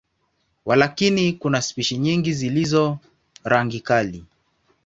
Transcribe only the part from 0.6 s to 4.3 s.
Walakini, kuna spishi nyingi zilizo rangi kali.